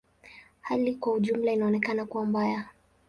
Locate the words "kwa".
0.95-1.13